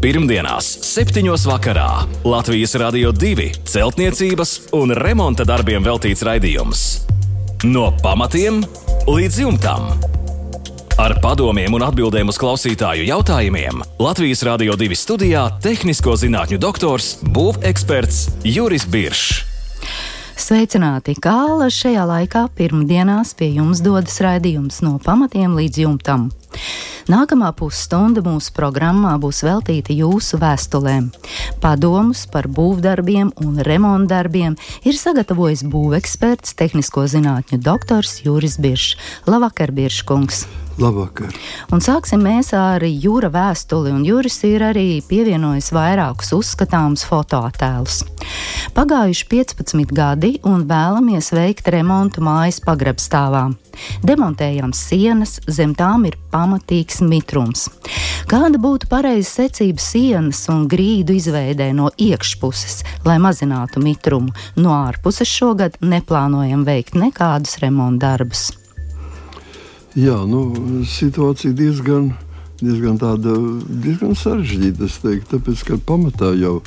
[0.00, 1.28] Pirmdienās, 7.
[1.44, 6.84] vakarā Latvijas Rādio 2 celtniecības un remonta darbiem veltīts raidījums.
[7.68, 8.62] No pamatiem
[9.04, 9.90] līdz jumtam.
[10.96, 18.40] Ar padomiem un atbildēm uz klausītāju jautājumiem Latvijas Rādio 2 studijā- tehnisko zinātņu doktors, būveksperts
[18.40, 19.44] Juris Biršs.
[20.32, 21.12] Sveicināti!
[21.20, 26.30] Kā šajā laikā pirmdienās pie jums dodas raidījums no pamatiem līdz jumtam.
[27.10, 31.08] Nākamā pusstunda mūsu programmā būs veltīta jūsu vēstulēm.
[31.62, 34.54] Padomus par būvdarbiem un remontdarbiem
[34.86, 38.94] ir sagatavojis būveksperts, tehnisko zinātņu doktors Juris Biršs.
[39.26, 40.44] Labvakar, Birškungs!
[40.80, 41.34] Labvakar.
[41.74, 48.02] Un sāksim mēs ar jūra vēstuli, un Juris ir arī pievienojis vairākus uzskatāmus fotoattēlus.
[48.76, 53.50] Pagājuši 15 gadi, un vēlamies veikt remontu mājas pagrabstāvā.
[54.04, 57.68] Demontējām sienas, zem tām ir pamatīgs mitrums.
[58.30, 64.32] Kāda būtu pareiza secība sienas un grīdu izveidē no iekšpuses, lai mazinātu mitrumu?
[64.56, 68.48] No ārpuses šogad neplānojam veikt nekādus remontu darbus.
[69.98, 70.44] Jā, nu,
[70.86, 72.12] situācija diezgan
[72.60, 73.34] diezgan, tāda,
[73.68, 74.88] diezgan sarežģīta.
[75.00, 76.58] Teiktu, tāpēc, ka pamatā jau,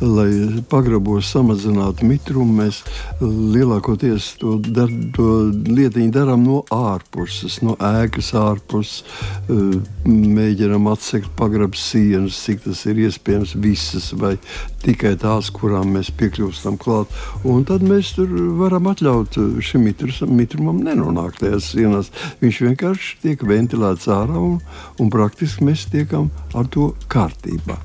[0.00, 0.30] lai
[0.70, 2.80] pagrabos samazinātu mitrumu, mēs
[3.20, 9.02] lielākoties to, dar, to lietiņu darām no ārpuses, no ēkas ārpuses.
[10.06, 14.36] Mēģinām atsekt pagrabs sienas, cik tas ir iespējams, visas vai
[14.84, 17.12] tikai tās, kurām mēs piekļūstam klāt.
[17.44, 19.84] Un tad mēs tur varam atļaut šim
[20.30, 22.12] mitrumam nenonākt tajās sienās.
[22.40, 24.58] Viņš vienkārši tiek ventilēts ārā un,
[25.00, 27.78] un praktiski praktiski mēs tiekam ar to kārtībā.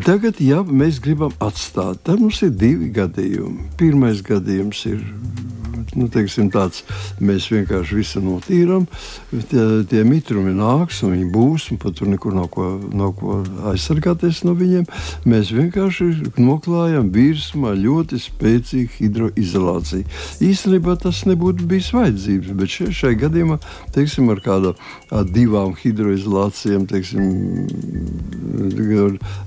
[0.00, 3.68] Tagad, ja mēs gribam atstāt, tad mums ir divi gadījumi.
[3.76, 5.02] Pirmais gadījums ir
[5.98, 6.82] nu, teiksim, tāds,
[7.20, 8.86] mēs vienkārši visu notīrām.
[9.50, 13.38] Tie, tie mitrumi nāks un viņi būs, un pat tur nekur nav ko, nav ko
[13.70, 14.86] aizsargāties no viņiem.
[15.28, 16.08] Mēs vienkārši
[16.40, 20.08] noklājam virsmā ļoti spēcīgu hidroizolāciju.
[20.44, 23.60] Īstenībā tas nebūtu bijis vajadzības, bet šai, šai gadījumā,
[23.94, 24.74] teiksim, ar kādu
[25.30, 27.22] divām hidroizolācijām, teiksim,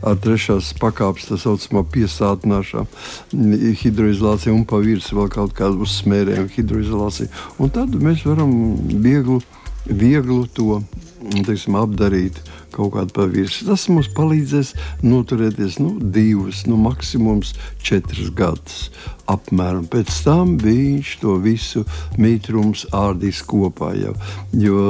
[0.06, 2.86] ar, trešās pakāpes, tā saucamā piesātināšana
[3.82, 7.30] hidroizolācija un pa virsmu vēl kaut kādu uzsmērēju iespējama hidroizolācija.
[7.60, 8.52] Un tad mēs varam
[9.04, 9.42] vieglu,
[9.88, 10.82] vieglu to
[11.46, 12.40] teiksim, apdarīt
[12.78, 13.68] kaut kādu pavismu.
[13.72, 14.74] Tas mums palīdzēs
[15.06, 18.90] noturēties nu, divus, nu, maksimums četrus gadus.
[19.28, 19.90] Apmēram.
[19.92, 21.84] Pēc tam viņš to visu
[22.16, 23.92] mitrums ārdīs kopā.
[24.00, 24.14] Jau,
[24.56, 24.84] jo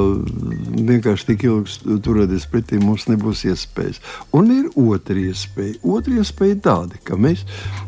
[0.77, 4.01] vienkārši tik ilgi turēties pretī mums nebūs iespējas.
[4.37, 5.79] Un ir otra iespēja.
[5.81, 7.47] Otra iespēja tāda, ka mēs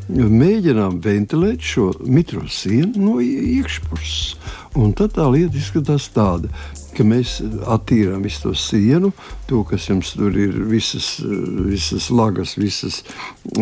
[0.10, 4.34] mēģinām ventilēt šo mitru sienu no iekšpuses.
[4.80, 6.48] Un tad tā lieta izskatās tāda,
[6.96, 9.12] ka mēs attīrām visu to sienu,
[9.50, 13.02] to, kas jums tur ir, visas, visas lagas, visas,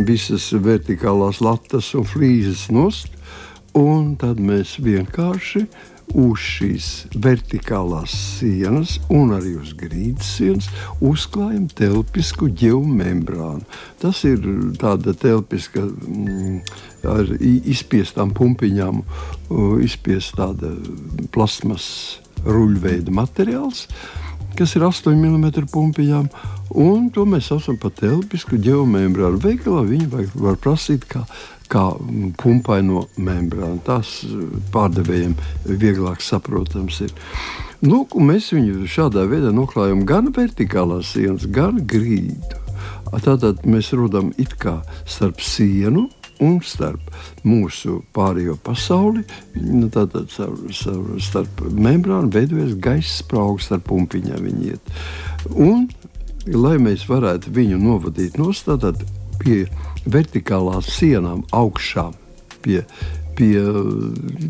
[0.05, 3.09] visas vertikālās latas un flīzes nost,
[3.77, 5.65] un tad mēs vienkārši
[6.15, 6.87] uz šīs
[7.19, 10.69] vertikālās sienas un arī uz grīdas
[11.03, 13.65] uzklājam telpisku geomembrānu.
[14.01, 14.43] Tas ir
[14.79, 16.61] tāda telpiska mm,
[17.07, 19.03] ar izspiestām pumpiņām,
[19.83, 20.71] izspiest tāda
[21.35, 21.87] plasmas
[22.47, 23.87] ruļveida materiāls,
[24.57, 26.29] kas ir 8 mm pumpiņām.
[26.77, 29.39] Un to mēs saucam par telpisku geomembrānu.
[29.43, 31.23] Veikalā viņi var, var prasīt, kā,
[31.71, 31.85] kā
[32.41, 33.79] pumpaino membrānu.
[33.85, 34.19] Tas
[34.73, 35.35] pārdevējiem
[35.67, 37.13] vieglāk saprotams ir.
[37.85, 42.63] Lūk, mēs viņu šādā veidā noklājam gan vertikālās sienas, gan grīdu.
[43.23, 46.07] Tātad mēs rodam it kā starp sienu
[46.43, 47.11] un starp
[47.47, 49.23] mūsu pārējo pasauli.
[49.61, 50.65] Nu, tātad starp,
[51.23, 54.49] starp membrānu veidojas gaisa spraugs starp pumpiņām.
[55.53, 55.87] Un,
[56.53, 59.05] lai mēs varētu viņu novadīt no tātad
[59.41, 59.65] pie
[60.13, 62.09] vertikālām sienām augšā,
[62.63, 62.81] pie,
[63.37, 63.59] pie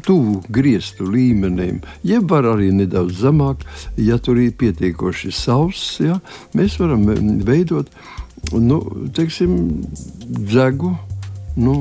[0.07, 3.65] tuvu griestu līmenim, jeb var arī nedaudz zemāk,
[3.97, 6.19] ja tur ir pietiekoši sauss, ja,
[6.57, 7.05] mēs varam
[7.47, 7.91] veidot
[8.53, 8.79] nu,
[9.15, 9.57] teiksim,
[10.27, 10.93] dzegu
[11.57, 11.73] nu,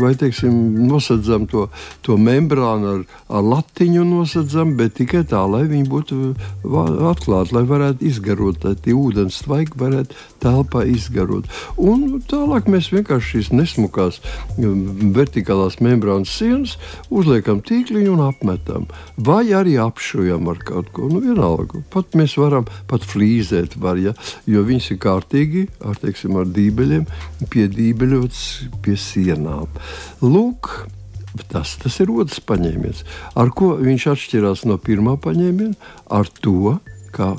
[0.00, 0.54] vai teiksim,
[0.88, 1.66] nosacām to,
[2.06, 6.18] to membrānu ar, ar latiņu, nosacām, bet tikai tā, lai viņi būtu
[7.10, 11.48] atklāti, lai varētu izgarot, lai tie ūdens tvaigi varētu telpā izgarot.
[11.80, 14.20] Un tālāk mēs vienkārši šīs nesmukās
[14.58, 16.76] vertikālās membrānas sienas
[17.12, 18.88] uzliekam tīkliņu un apmetam.
[19.20, 21.08] Vai arī apšujam ar kaut ko.
[21.10, 21.82] Nu, vienalga.
[21.92, 24.14] Pat mēs varam pat flīzēt, var, ja,
[24.48, 27.06] jo viņas ir kārtīgi ar, teiksim, ar dībeļiem,
[27.52, 28.42] piedībeļots
[28.84, 29.68] pie sienām.
[30.22, 30.72] Lūk,
[31.52, 33.04] tas, tas ir otrs paņēmiens.
[33.38, 35.92] Ar ko viņš atšķirās no pirmā paņēmiena?
[36.20, 36.78] Ar to,
[37.14, 37.34] ka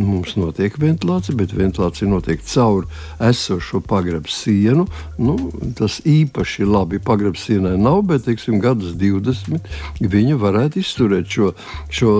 [0.00, 2.86] mums notiek ventilācija, bet ventilācija notiek caur
[3.30, 4.86] esošo pagrabu sienu.
[5.18, 5.36] Nu,
[5.78, 9.60] tas īpaši labi pagrabu sienai nav, bet teiksim, gadus 20
[10.00, 11.52] viņa varētu izturēt šo,
[11.90, 12.14] šo,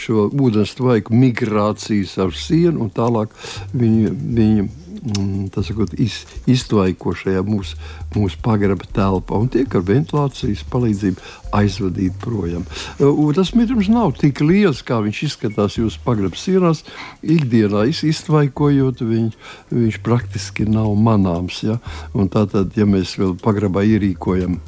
[0.00, 3.34] šo ūdens tvaiku migrācijas ar sienu un tālāk
[3.74, 4.16] viņa.
[4.40, 6.20] viņa Mm, ir iz,
[6.50, 7.78] iztvaikošajā mūsu,
[8.14, 11.24] mūsu pagraba telpā un tiek ar ventilācijas palīdzību
[11.56, 12.66] aizvadīt projām.
[13.02, 16.84] Un tas mitrums nav tik liels, kā viņš izskatās jūsu pagraba sienās.
[17.22, 19.30] Ikdienā iztvaikojot, viņ,
[19.74, 21.62] viņš praktiski nav manāms.
[21.66, 21.80] Ja?
[22.14, 24.60] Tātad, ja mēs vēl pagrabā ierīkojam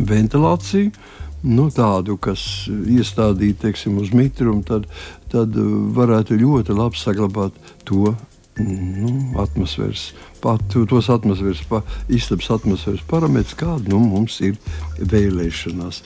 [0.00, 0.92] ventilāciju,
[1.44, 4.88] nu, tādu, kas iestādīta uz mitrumu, tad,
[5.32, 8.14] tad varētu ļoti labi saglabāt to
[8.62, 9.10] nu,
[9.42, 10.12] atmosfēras,
[10.42, 14.58] pat, tos atmosfēras, pa, istabas atmosfēras parametrus, kāda nu, mums ir
[15.00, 16.02] vēlēšanās.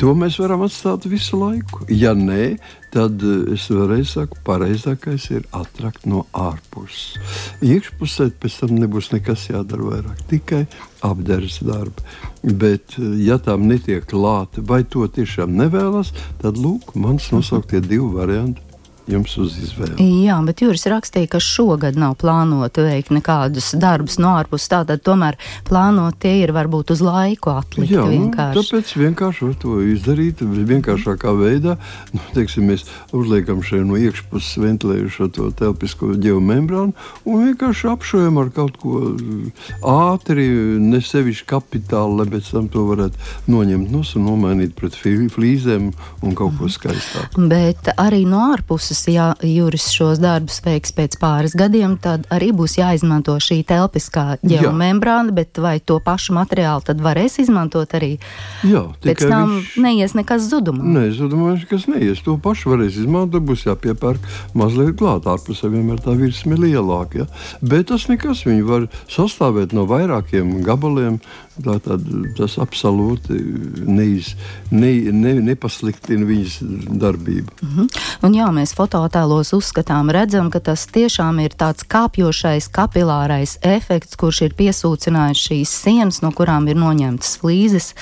[0.00, 1.84] To mēs varam atstāt visu laiku.
[1.86, 2.56] Ja nē,
[2.90, 3.22] tad
[3.54, 7.14] es vēlreiz saku, pareizākais ir atrakt no ārpuses.
[7.62, 10.64] Iekšpusē pēc tam nebūs nekas jādara vairāk, tikai
[11.06, 12.02] apgādes darbi.
[12.42, 16.10] Bet, ja tam netiek klāta, vai to tiešām nevēlas,
[16.42, 18.66] tad lūk, mans nosauktie divi varianti
[19.08, 20.08] jums uz izvēli.
[20.24, 24.68] Jā, bet Juris rakstīja, ka šogad nav plānota veikt nekādus darbus no ārpuses.
[24.72, 25.38] Tātad tomēr
[25.68, 27.92] plānot tie ir varbūt uz laiku atlikt.
[27.94, 28.58] Jā, vienkārši.
[28.58, 31.78] tāpēc vienkārši var to izdarīt vienkāršākā veidā.
[32.12, 36.94] Nu, teiksim, mēs uzliekam šeit no iekšpuses ventilējušo to telpisko geomembrānu
[37.28, 39.02] un vienkārši apšojam ar kaut ko
[39.88, 40.48] ātri,
[40.82, 45.90] ne sevišķi kapitāli, lai pēc tam to varētu noņemt nos un nomainīt pret flīzēm
[46.22, 47.48] un kaut ko skaistāku.
[47.50, 52.52] Bet arī no ārpuses puses, ja Juris šos darbus veiks pēc pāris gadiem, tad arī
[52.52, 58.18] būs jāizmanto šī telpiskā ģeomembrāna, bet vai to pašu materiālu tad varēs izmantot arī?
[58.64, 59.76] Jā, pēc tam viņš...
[59.82, 60.84] neies nekas zudumā.
[60.84, 62.22] Nē, zudumā nekas neies.
[62.24, 64.20] To pašu varēs izmantot, būs jāpiepērk
[64.54, 65.28] mazliet klāt.
[65.28, 67.24] Ārpusē vienmēr tā virsma ir lielāka.
[67.24, 67.28] Ja?
[67.62, 71.20] Bet tas nekas, viņi var sastāvēt no vairākiem gabaliem.
[71.58, 72.04] Tātad
[72.38, 73.34] tas absolūti
[73.82, 74.28] neiz,
[74.70, 76.60] ne, ne, nepasliktina viņas
[77.02, 77.56] darbību.
[77.58, 77.88] Mm -hmm.
[78.28, 84.46] Un jā, mēs fotoattēlos uzskatām, redzam, ka tas tiešām ir tāds kāpjošais kapilārais efekts, kurš
[84.46, 87.92] ir piesūcinājis šīs sienas, no kurām ir noņemtas flīzes.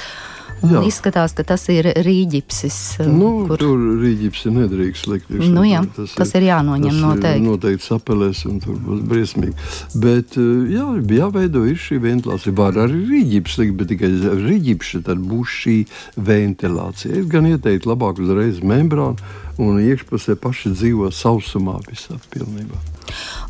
[0.64, 0.81] Jā.
[0.88, 2.79] Izskatās, ka tas ir rīģipsis.
[3.05, 3.61] Uh, nu, kur...
[3.61, 5.31] Tur rīģipsi nedrīkst likt.
[5.53, 7.43] Nu, jā, tas, tas ir, ir jānoņem tas noteikti.
[7.43, 9.55] Ir noteikti sapelēs un tur būs briesmīgi.
[10.03, 10.88] Bet uh, jā,
[11.20, 12.56] jāveido ir šī ventilācija.
[12.56, 14.12] Var arī rīģips likt, bet tikai
[14.47, 15.79] rīģipši tad būs šī
[16.31, 17.14] ventilācija.
[17.20, 19.20] Es gan ieteiktu labāk uzreiz membrānu
[19.62, 22.95] un iekšpusē paši dzīvo sausumā visā pilnībā.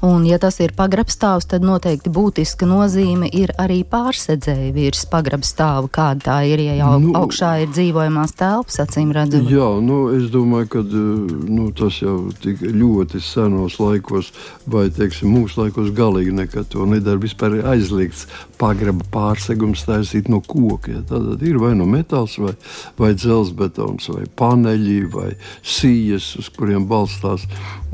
[0.06, 5.88] Un, ja tas ir pagrabstāvs, tad noteikti būtiska nozīme ir arī pārsedzēja virs pagrabstāva.
[5.92, 9.48] Kāda tā ir, ja jau nu, augšā ir dzīvojamās telpas, acīm redzot?
[9.50, 14.32] Jā, nu, es domāju, ka nu, tas jau tik ļoti senos laikos,
[14.70, 17.20] vai teiksim, mūsu laikos galīgi nekad to nedara.
[17.22, 18.26] Vispār ir aizliegts
[18.60, 20.98] pagraba pārsegums taisīt no koka.
[20.98, 21.02] Ja?
[21.08, 22.54] Tad ir vai no metāls, vai,
[23.00, 25.30] vai dzelzbetons, vai paneļi, vai
[25.62, 27.46] sijas, uz kuriem balstās.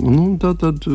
[0.03, 0.87] Nu, tā tad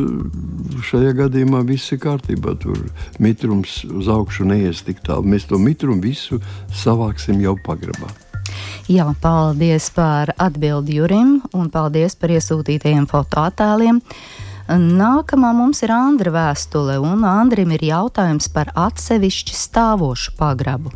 [0.90, 2.54] šajā gadījumā viss ir kārtībā.
[2.62, 2.80] Tur
[3.22, 5.26] mitrums uz augšu neies tik tālu.
[5.28, 6.40] Mēs to mitrumu visu
[6.82, 8.10] savāksim jau pagrabā.
[8.88, 14.00] Jā, paldies par atbildi Jurim un paldies par iesūtītajiem fotoattēliem.
[14.68, 20.92] Nākamā mums ir Andra vēstule, un Andrim ir jautājums par atsevišķi stāvošu pagrabu.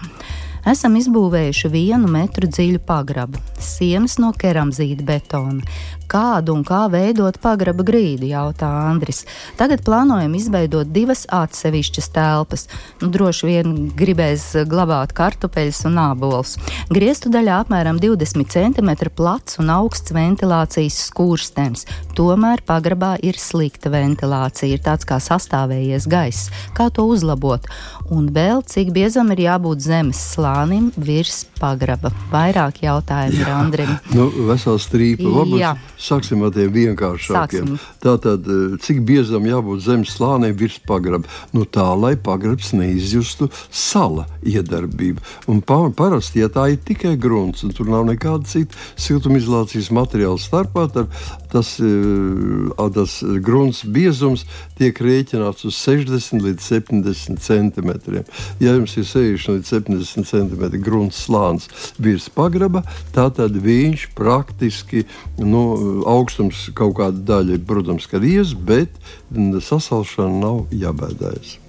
[0.69, 5.65] Esam izbūvējuši vienu metru dziļu pagrabu, sienas no keramzīta betona,
[6.13, 9.25] kādu un kā veidot pagraba grīdu, jautā Andris.
[9.61, 12.67] Tagad plānojam izveidot divas atsevišķas telpas.
[13.01, 16.57] Nu, droši vien gribēs glabāt kartupeļus un ābolus.
[16.93, 21.87] Griestu daļā apmēram 20 cm plats un augsts ventilācijas skūrstenis.
[22.17, 26.53] Tomēr pagrabā ir slikta ventilācija, ir tāds kā sastāvējies gaiss.
[26.77, 27.65] Kā to uzlabot?
[28.13, 32.13] Un vēl cik biezam ir jābūt zemes slānim virs pagraba?
[32.33, 33.95] Vairāk jautājumu ir Andrim.
[34.13, 35.31] Nu, vesela strīpa.
[35.33, 35.63] Varbūt
[36.03, 37.77] Sāksim ar tiem vienkāršākiem.
[38.03, 41.31] Tātad, eh, cik biezam jābūt zemes slānim virs pagraba?
[41.55, 45.23] Nu, tā, lai pagrabs neizjustu sala iedarbību.
[45.47, 50.89] Un parasti, ja tā ir tikai grunts, un tur nav nekāda cita siltumizolācijas materiāla starpā,
[50.93, 51.09] tad
[51.53, 54.45] tas, eh, tas grunts biezums
[54.79, 58.25] tiek rēķināts uz 60 līdz 70 centimetriem.
[58.61, 61.69] Ja jums ir 60 līdz 70 centimetri grunts slānis
[61.99, 65.05] virs pagraba, tad viņš praktiski
[65.39, 68.93] nu, augstums kaut kāda daļa, protams, ka ies, bet
[69.33, 71.62] sasalšana nav jābēdājas.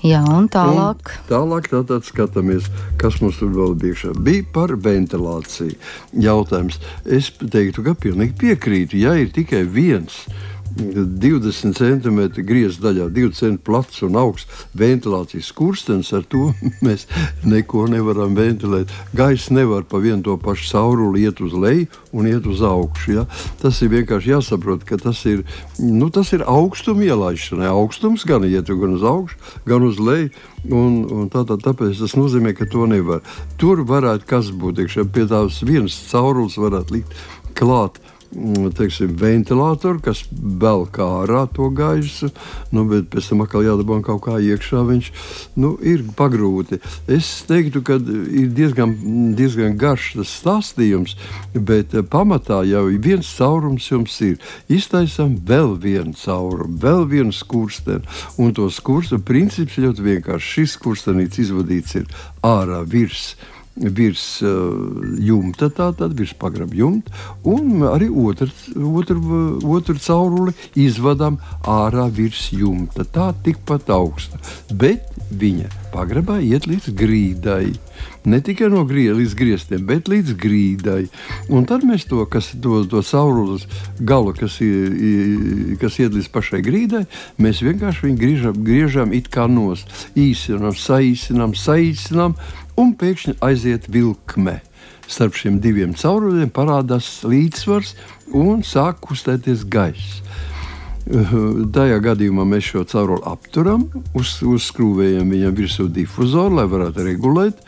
[0.00, 1.10] Jā, un tālāk.
[1.12, 4.14] Un tālāk tātad skatāmies, kas mums tur vēl bija.
[4.16, 5.76] Bija par ventilāciju
[6.24, 6.80] jautājums.
[7.04, 8.96] Es teiktu, ka pilnīgi piekrītu.
[9.02, 10.22] Ja ir tikai viens
[10.76, 16.12] 20 cm griezta daļā, 2 cm plats un augsts ventilācijas skurstenis.
[16.16, 16.50] Ar to
[16.86, 17.06] mēs
[17.44, 18.92] neko nevaram ventilēt.
[19.16, 23.16] Gaisa nevar pa vienu to pašu cauruli iet uz leju un iet uz augšu.
[23.18, 23.26] Ja?
[23.62, 25.42] Tas ir vienkārši jāsaprot, ka tas ir,
[25.78, 27.70] nu, tas ir augstuma ielaišanai.
[27.70, 30.30] Augstums gan iet gan uz augšu, gan uz leju.
[30.60, 33.22] Un, un tā, tā, tāpēc tas nozīmē, ka to nevar.
[33.60, 37.16] Tur varētu kas būt iekšā, pie tās vienas caurules varētu likt
[37.56, 37.96] klāt
[38.76, 42.30] teiksim, ventilatoru, kas velk ārā to gaisu,
[42.74, 44.84] nu, bet pēc tam atkal jādabūna kaut kā iekšā.
[44.86, 45.10] Viņš
[45.60, 46.80] nu, ir pagrūti.
[47.10, 48.94] Es teiktu, ka ir diezgan,
[49.38, 51.16] diezgan garš tas stāstījums,
[51.54, 54.38] bet eh, pamatā jau viens caurums jums ir.
[54.70, 58.06] Iztaisām vēl vienu caurumu, vēl vienu skursteni.
[58.38, 60.58] Un to skursteni princips ļoti vienkārši.
[60.60, 62.10] Šis skurstenīts izvadīts ir
[62.46, 63.34] ārā virs
[63.76, 64.74] virs uh,
[65.22, 67.12] jumta, tātad virs pagraba jumta,
[67.48, 68.50] un arī otru,
[68.98, 69.20] otru,
[69.76, 73.06] otru cauruli izvadām ārā virs jumta.
[73.06, 77.70] Tā tikpat augsta, bet viņa pagrabā iet līdz grīdai.
[78.28, 81.02] Ne tikai no griezt, līdz griestiem, bet līdz grīdai.
[81.52, 86.60] Un tad mēs to, kas, to, to caurules galu, kas, ir, kas iet līdz pašai
[86.64, 87.04] grīdai,
[87.40, 89.92] mēs vienkārši viņu griežam, griežam it kā nost.
[90.18, 92.36] Īsinām, saīsinām, saīsinām,
[92.80, 94.60] un pēkšņi aiziet vilkme.
[95.10, 97.96] Starp šiem diviem cauruļiem parādās līdzsvars
[98.36, 100.20] un sāk kustēties gaiss.
[101.74, 107.64] Tajā gadījumā mēs šo cauruli apturam, uz, uzskrūvējam viņam virsū difuzoru, lai varētu regulēt.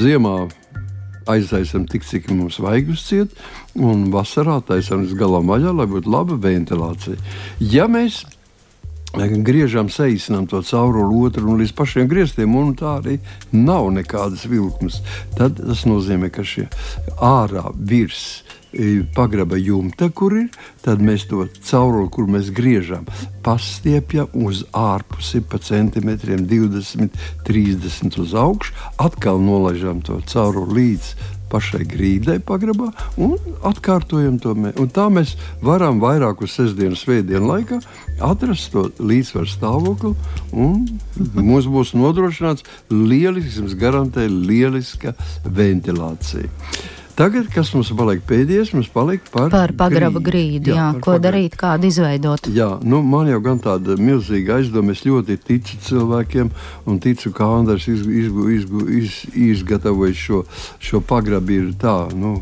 [0.00, 0.36] Ziemā
[1.28, 3.34] aiztaisām tik, cik mums vajag uz ciet,
[3.76, 7.18] un vasarā taisām līdz galam vaļā, lai būtu laba ventilācija.
[7.60, 8.22] Ja mēs
[9.16, 13.18] griežam, saīsinām to cauruli otru un līdz pašiem grieztiem, un tā arī
[13.52, 15.00] nav nekādas vilkmes.
[15.36, 16.68] Tad tas nozīmē, ka šie
[17.16, 20.48] ārā virs e, pagraba jumta, kur ir,
[20.82, 23.06] tad mēs to cauruli, kur mēs griežam,
[23.42, 27.08] pastiepjam uz ārpusi pa centimetriem 20,
[27.48, 33.36] 30 uz augšu, atkal nolaižam to cauruli līdz pašai grīdai pagrabā un
[33.68, 34.54] atkārtojam to.
[34.58, 34.74] Mē.
[34.80, 37.80] Un tā mēs varam vairāku sestdienu, svētdienu laikā
[38.24, 40.14] atrast to līdzsvaru stāvokli
[40.52, 45.14] mums būs nodrošināts lielisks, garantē lieliska
[45.44, 46.50] ventilācija.
[47.18, 50.70] Tagad, kas mums paliek pēdējais, mums paliek par, par pagraba grīdu.
[50.70, 51.22] Jā, jā, ko pagraba.
[51.24, 52.46] darīt, kādu izveidot?
[52.54, 54.94] Jā, nu, man jau gan tāda milzīga aizdoma.
[54.94, 56.52] Es ļoti ticu cilvēkiem
[56.86, 58.68] un ticu, ka Andris iz, iz, iz,
[59.00, 59.16] iz,
[59.50, 60.44] izgatavojis šo,
[60.78, 61.56] šo pagrabu.
[61.58, 62.36] Ir tā, nu,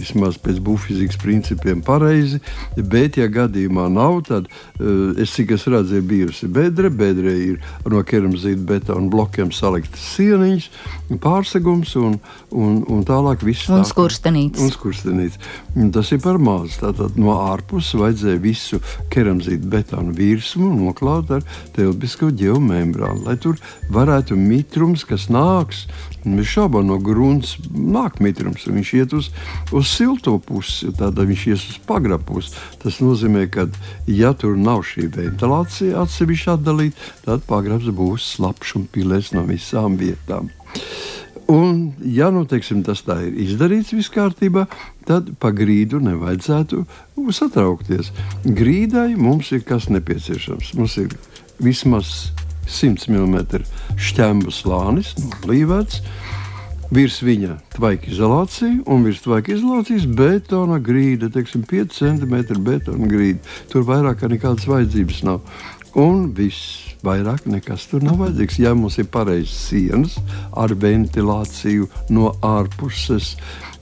[0.00, 2.40] vismaz pēc buļbuļsāģijas principiem pareizi.
[2.76, 6.90] Bet, ja gadījumā nav, tad uh, es cik es redzēju, bijusi bedre.
[6.94, 7.60] Bedre ir
[7.90, 10.68] no keramzīta betona blokiem saliktas sieniņas,
[11.22, 12.18] pārsegums un,
[12.50, 14.62] un, un tālāk viss tāds- skurstenīts.
[14.62, 15.38] Un skurstenīts.
[15.94, 16.78] Tas ir par maz.
[16.80, 18.80] Tātad no ārpuses vajadzēja visu
[19.12, 21.46] keramzīta betonu virsmu noklāt ar
[21.76, 23.58] telpisko ģeomembrānu, lai tur
[23.94, 25.84] varētu mitrums, kas nāks
[26.24, 29.30] Bez šaubām no grunts nāk mitrums, un viņš iet uz,
[29.76, 32.54] uz silto pusi, tad viņš ies uz pagrabu pusi.
[32.82, 33.66] Tas nozīmē, ka,
[34.08, 39.98] ja tur nav šī ventilācija atsevišķi atdalīta, tad pagrabs būs slapjš un pilēs no visām
[40.00, 40.48] vietām.
[41.46, 44.64] Un, ja nu, teiksim, tas tā ir izdarīts viss kārtībā,
[45.04, 46.84] tad pa grīdu nevajadzētu
[47.36, 48.14] satraukties.
[48.44, 50.72] Grīdai mums ir kas nepieciešams.
[50.78, 51.12] Mums ir
[51.60, 52.32] vismaz
[52.66, 53.64] 100 mm
[54.00, 56.00] šķembu slānis, noplīvēts.
[56.94, 63.40] Virs viņa tvaika izolācija un virs tvaika izolācijas betona grīda, teiksim, 5 cm betona grīda.
[63.72, 65.40] Tur vairāk nekādas vajadzības nav.
[65.98, 68.58] Un viss vairāk nekas tur nav vajadzīgs.
[68.62, 70.16] Ja mums ir pareizas sienas
[70.56, 73.34] ar ventilāciju no ārpuses,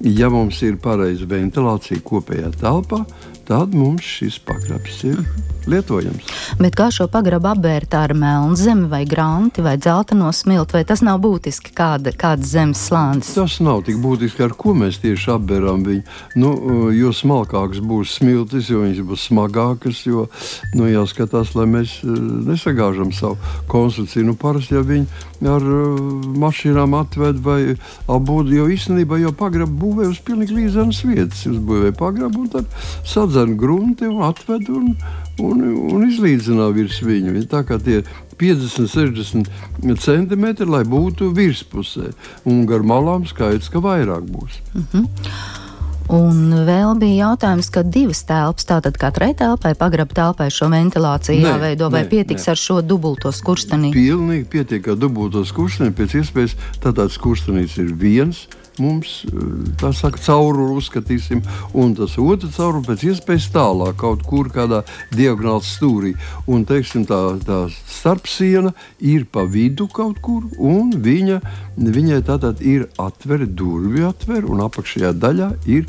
[0.02, 5.18] ja mums ir pareiza ventilācija kopējā telpā, tad mums šis pagrabs ir
[5.66, 6.26] lietojams.
[6.58, 11.02] Bet kā šo pagrabu apbērt ar melnu zemi vai granti vai dzelteno smilti, vai tas
[11.04, 13.32] nav būtiski kāda, kāda zemes slānis?
[13.36, 16.02] Tas nav tik būtiski, ar ko mēs tieši apbēram viņu.
[16.42, 16.52] Nu,
[16.96, 20.26] jo smalkāks būs smiltis, jo viņas būs smagākas, jo
[20.74, 22.16] nu, jāskatās, lai mēs eh,
[22.48, 23.38] nesagāžam savu
[23.70, 24.26] konstrukciju.
[24.32, 25.98] Nu, parasti jau viņi ar uh,
[26.42, 27.60] mašīnām atved vai
[28.10, 31.44] apbūdi, jo īstenībā jau pagrabu būvē uz pilnīgi līdzenas vietas.
[31.50, 32.68] Uzbūvē pagrabu un tad
[33.32, 34.92] sadzen grunti un atved un
[35.40, 35.62] un,
[35.94, 37.34] un izlīdzināja virs viņu.
[37.50, 38.02] Tā kā tie
[38.40, 42.12] 50, 60 centimetri, lai būtu virspusē,
[42.48, 44.60] un gar malām skaidrs, ka vairāk būs.
[44.74, 45.04] Mm -hmm.
[46.12, 51.48] Un vēl bija jautājums, ka divas telpas, tātad katrai telpai, pagraba telpai šo ventilāciju nē,
[51.48, 52.50] jāveido, vai nē, pietiks nē.
[52.50, 53.92] ar šo dubulto skursteni?
[53.92, 58.48] Pilnīgi pietiek ar dubulto skursteni, pēc iespējas tāds skurstenis ir viens
[58.80, 59.22] mums
[59.80, 61.42] tā saka, cauruli uzskatīsim,
[61.78, 66.14] un tas otrs cauruli pēc iespējas tālāk, kaut kur kādā diagonālā stūrī.
[66.50, 71.40] Un teiksim, tā, tā starpsiena ir pa vidu kaut kur, un viņa,
[71.76, 75.88] viņai tātad ir atvere, durvju atvere, un apakšējā daļā ir.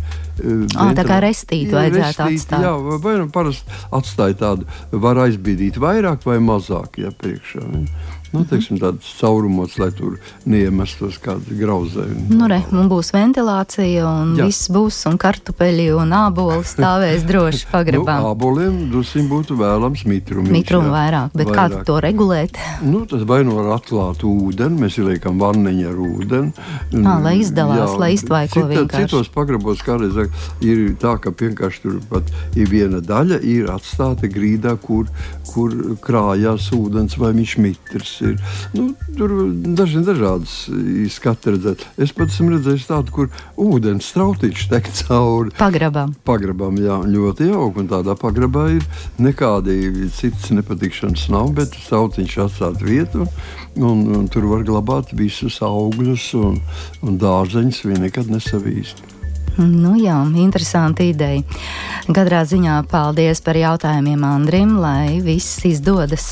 [0.75, 2.65] À, tā kā restīti vajadzētu restīti, atstāt.
[2.65, 2.73] Jā,
[3.03, 7.63] vai nu parasti atstāja tādu, var aizbīdīt vairāk vai mazāk, ja priekšā.
[7.63, 10.17] Ja nu, teiksim, tāds caurumos, lai tur
[10.49, 12.27] neiemestos kādi grauzēji.
[12.33, 14.47] Nu, re, un būs ventilācija, un Jā.
[14.49, 18.17] viss būs, un kartupeļi un āboli stāvēs droši pagrabā.
[18.23, 20.49] nu, āboliem dusim būtu vēlams mitrums.
[20.53, 21.77] Mitrumu vairāk, bet vairāk.
[21.77, 22.57] kā to regulēt?
[22.81, 26.65] Nu, tas vai no ar atklātu ūdeni, mēs ieliekam vanniņu ar ūdeni.
[27.03, 29.11] À, lai izdalās, jā, lai iztvaiko cita, vienkārši.
[29.11, 30.17] Citos pagrabos kādreiz
[30.65, 35.09] ir tā, ka vienkārši tur pat ir viena daļa, ir atstāta grīdā, kur,
[35.51, 35.73] kur
[36.03, 38.35] krājās ūdens vai viņš mitrs ir.
[38.73, 39.33] Nu, tur
[39.77, 40.55] daži dažādas
[41.13, 41.85] skati redzēt.
[42.01, 45.53] Es pat esmu redzējis tādu, kur ūdens strautiņš tek cauri.
[45.59, 46.15] Pagrabam.
[46.27, 47.83] Pagrabam, jā, ļoti jauki.
[47.83, 48.85] Un tādā pagrabā ir
[49.21, 53.27] nekādi citas nepatikšanas nav, bet strautiņš atstāt vietu.
[53.73, 56.61] Un, un tur var glabāt visus augļus un,
[57.03, 57.83] un dārzeņus.
[57.87, 59.03] Viņi nekad nesavīst.
[59.57, 61.43] Nu jā, interesanti ideja.
[62.09, 66.31] Katrā ziņā paldies par jautājumiem Andrim, lai viss izdodas.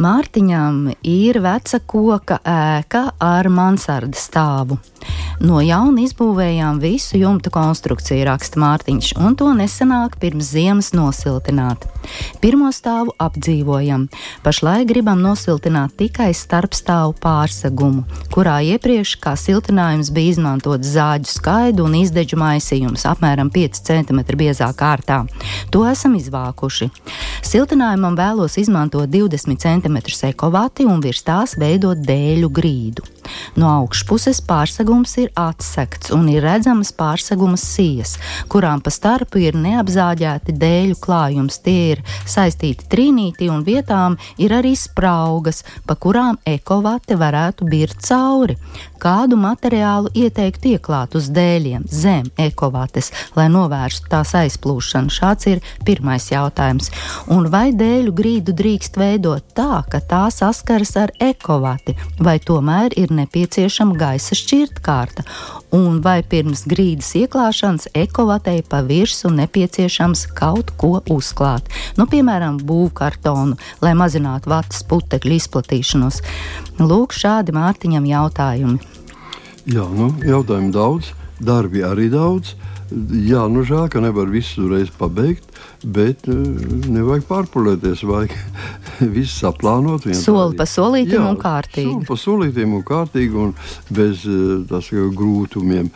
[0.00, 4.78] Mārtiņām ir veca koka ēka ar mansardas stāvu.
[5.42, 11.88] No jauna izbūvējām visu jumta konstrukciju, raksta Mārtiņš, un to nesenāk pirms ziemas nosiltināt.
[12.42, 14.06] Pirmo stāvu apdzīvojam.
[14.42, 21.98] Pašlaik gribam nosiltināt tikai starpstāvu pārsegumu, kurā iepriekš kā siltinājums bija izmantots zāģu skaidu un
[22.00, 25.24] izdeģu maisījums apmēram 5 cm biezā kārtā.
[25.74, 26.90] To esam izvākuši.
[27.42, 29.81] Siltinājumam vēlos izmantot 20 cm
[30.28, 33.02] ekovati un virs tās veidot dēļu grīdu.
[33.56, 38.16] No augšpuses pārsegums ir atsekts un ir redzamas pārseguma sijas,
[38.52, 41.60] kurām pa starpu ir neapzāģēti dēļu klājums.
[41.62, 48.58] Tie ir saistīti trīnīti un vietām ir arī spraugas, pa kurām ekovate varētu birt cauri.
[49.02, 55.10] Kādu materiālu ieteikt ieklāt uz dēļiem zem ekovates, lai novērstu tās aizplūšanu?
[55.10, 56.92] Šāds ir pirmais jautājums.
[57.34, 63.12] Un vai dēļu grīdu drīkst veidot tā, ka tā saskaras ar ekovati, vai tomēr ir
[63.14, 65.24] nepieciešama gaisa šķirtkārta,
[65.76, 73.56] un vai pirms grīdas ieklāšanas ekovatei pa virsmu nepieciešams kaut ko uzklāt, nu, piemēram, būvkartonu,
[73.84, 76.20] lai mazinātu vatas putekļu izplatīšanos.
[76.82, 78.92] Lūk, šādi Mārtiņam jautājumi.
[79.70, 82.56] Jā, nu, jautājumu daudz, darbi arī daudz.
[82.92, 85.46] Jā, nu žēl, ka nevar visu reizi pabeigt,
[85.80, 86.34] bet uh,
[86.92, 88.02] nevajag pārpūlēties.
[88.04, 88.34] Vajag
[89.16, 90.06] viss saplānot.
[90.18, 91.88] Soli pa solītam jā, un kārtīgi.
[91.90, 93.54] Soli pa solītam un kārtīgi un
[93.92, 95.90] bez uh, tas, grūtumiem.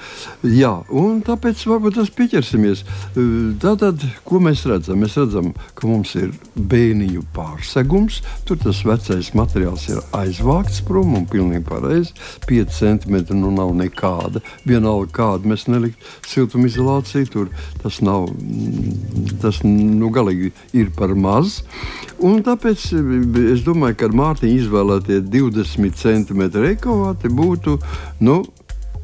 [0.57, 2.85] Jā, un tāpēc varbūt tas pieķersimies.
[3.15, 5.03] Uh, tātad, ko mēs redzam?
[5.03, 8.23] Mēs redzam, ka mums ir bēniņu pārsegums.
[8.49, 12.15] Tur tas vecais materiāls ir aizvākts prom un pilnīgi pareizi.
[12.47, 14.43] 5 centimetri nu nav nekāda.
[14.67, 17.31] Vienalga kāda mēs nelikt siltumizolāciju.
[17.33, 17.51] Tur
[17.83, 18.29] tas nav,
[19.43, 21.61] tas nu, galīgi ir par maz.
[22.25, 22.89] Un tāpēc
[23.53, 27.79] es domāju, ka Mārtiņa izvēlētie 20 centimetri ekovāti būtu.
[28.21, 28.43] Nu,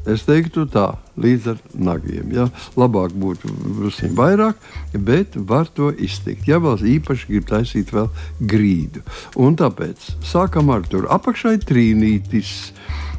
[0.03, 2.33] Es teiktu tā, līdz ar nagiem.
[2.33, 2.47] Ja?
[2.79, 4.59] Labāk būtu drusku vairāk,
[4.93, 6.47] bet var to iztikt.
[6.49, 9.03] Ja vēl īpaši grib taisīt vēl grīdu.
[9.39, 12.73] Un tāpēc sākam ar to apakšai trīnītis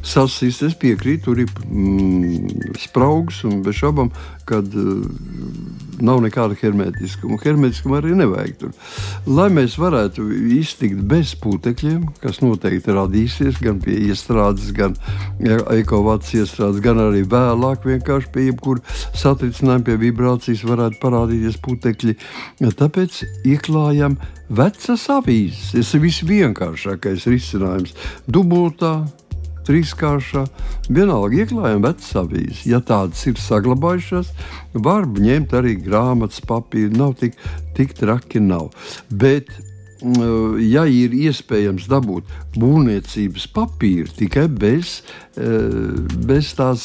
[0.04, 0.62] sasist.
[0.64, 4.10] Es piekrītu, tur ir mm, spraugs un bez šaubām,
[4.48, 5.04] kad uh,
[6.04, 7.38] nav nekāda hermetiskuma.
[7.42, 8.74] Hermetiskuma arī nevajag tur.
[9.26, 10.26] Lai mēs varētu
[10.58, 14.96] iztikt bez putekļiem, kas noteikti radīsies gan pie iestrādes, gan
[15.40, 18.82] ekovācijas iestrādes, gan arī vēlāk vienkārši pie jebkura
[19.16, 22.16] satricinājuma, pie vibrācijas varētu parādīties putekļi.
[22.80, 24.16] Tāpēc ieklājam
[24.48, 25.74] vecas avīzes.
[25.74, 27.94] Tas ir visvienkāršākais risinājums.
[28.26, 28.96] Dubultā
[29.64, 30.44] trīskāršā.
[30.92, 32.64] Vienalga ieklājam vecas avīzes.
[32.68, 34.32] Ja tādas ir saglabājušās,
[34.84, 36.92] var ņemt arī grāmatas papīru.
[36.98, 37.38] Nav tik,
[37.76, 38.72] tik traki nav.
[39.10, 39.52] Bet
[40.60, 42.28] ja ir iespējams dabūt
[42.60, 44.98] būvniecības papīru tikai bez,
[46.28, 46.84] bez tās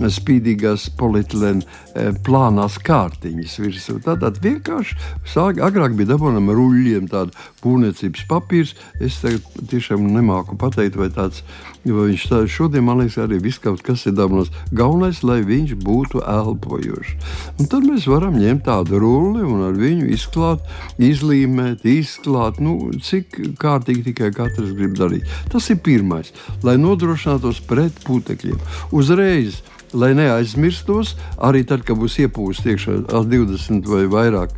[0.00, 3.98] spīdīgās polietilēna plānās kārtiņas virsū.
[4.04, 4.98] Tātad vienkārši
[5.30, 8.74] sāk, agrāk bija dabūjama ruļļiem tāda būvniecības papīrs.
[9.00, 11.44] Es tiešām nemāku pateikt, vai tāds
[11.84, 14.52] vai viņš tā šodien, man liekas, arī viss kaut kas ir dabūjams.
[14.76, 17.14] Galvenais, lai viņš būtu elpojošs.
[17.56, 20.64] Un tad mēs varam ņemt tādu rulli un ar viņu izklāt,
[21.00, 25.28] izlīmēt, izklāt, nu, cik kārtīgi tikai katrs grib darīt.
[25.52, 26.34] Tas ir pirmais,
[26.66, 28.60] lai nodrošinātos pret putekļiem.
[28.96, 29.62] Uzreiz
[29.92, 34.54] lai neaizmirstos, arī tad, kad būs iepūsta iekšā 20 vai vairāk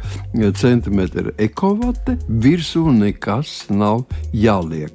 [0.59, 4.05] centimetru ekovate, virsū nekas nav
[4.37, 4.93] jāliek.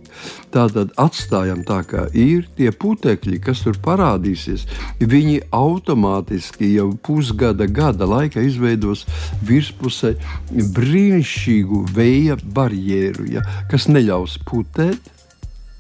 [0.54, 4.66] Tātad atstājam tā, kā ir tie putekļi, kas tur parādīsies.
[5.02, 9.06] Viņi automātiski jau pusgada, gada laikā izveidos
[9.46, 10.16] virspusē
[10.78, 15.17] brīnišķīgu vēja barjeru, ja, kas neļaus putēt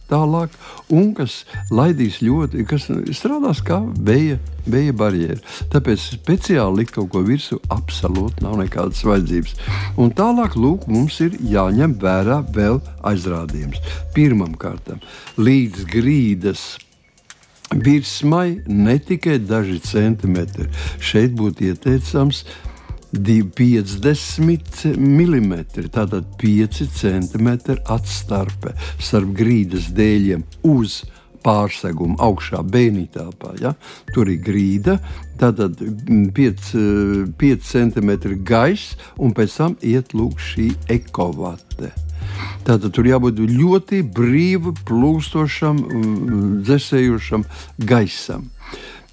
[0.09, 0.53] tālāk,
[0.93, 1.41] un kas
[1.73, 5.37] laidīs ļoti, kas strādās kā vēja, vēja barjera.
[5.73, 9.55] Tāpēc speciāli likt kaut ko virsū absolūti nav nekādas vajadzības.
[10.01, 13.83] Un tālāk, lūk, mums ir jāņem vērā vēl aizrādījums.
[14.15, 14.93] Pirmkārt,
[15.37, 16.67] līdz grīdas
[17.75, 20.69] virsmai ne tikai daži centimetri.
[21.03, 22.45] Šeit būtu ieteicams
[23.13, 25.53] 50 mm,
[25.93, 27.53] tātad 5 cm
[27.87, 31.03] atstarpe starp grīdas dēļiem uz
[31.47, 33.53] pārsegumu augšā bēnītāpā.
[33.61, 33.73] Ja?
[34.13, 34.97] Tur ir grīda,
[35.39, 36.73] tātad 5,
[37.39, 38.11] 5 cm
[38.43, 41.93] gaisa, un pēc tam iet lūk šī ekovate.
[42.67, 45.79] Tātad tur jābūt ļoti brīvi plūstošam,
[46.67, 47.47] dzēsējošam
[47.87, 48.49] gaisam.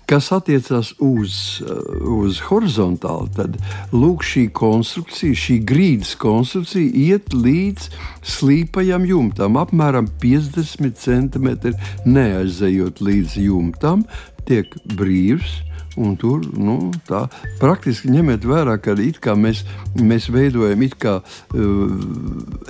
[0.05, 1.63] Kas attiecas uz,
[2.05, 3.57] uz horizontāli, tad
[3.95, 7.89] lūk, šī konstrukcija, šī grīdas konstrukcija iet līdz
[8.35, 11.73] slīpajam jumtam, apmēram 50 cm
[12.05, 14.05] neaizejot līdz jumtam,
[14.45, 15.63] tiek brīvs
[16.01, 17.25] Un tur nu, tā,
[17.61, 19.63] praktiski ņemiet vērā, ka mēs,
[19.95, 21.93] mēs veidojam kā, uh,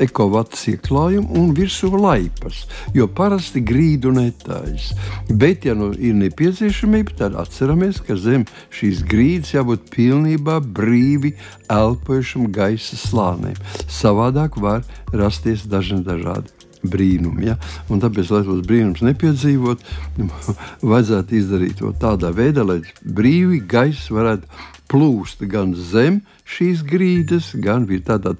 [0.04, 2.64] ekovats ieklājumu un virsū laipas,
[2.96, 4.90] jo parasti grīdu netājas.
[5.30, 11.34] Bet, ja nu ir nepieciešamība, tad atceramies, ka zem šīs grīdas jābūt pilnībā brīvi
[11.72, 13.56] elpojušam gaisa slānim.
[13.88, 14.84] Savādāk var
[15.16, 17.48] rasties dažni dažādi brīnumi.
[17.50, 17.56] Ja?
[17.92, 19.96] Un tāpēc, lai tos brīnumus nepiedzīvotu,
[20.92, 27.86] vajadzētu izdarīt to tādā veidā, lai brīvi gaiss varētu plūst gan zem šīs grīdas, gan
[27.86, 28.34] arī tādā,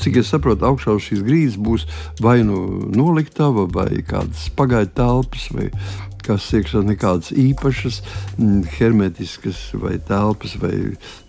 [0.00, 1.84] cik es saprotu, augšā uz šīs grīdas būs
[2.24, 5.68] vai nu noliktava, vai kādas pagaidu telpas, vai
[6.24, 8.00] kas iekšā nekādas īpašas,
[8.36, 10.74] mm, hermetiskas vai telpas, vai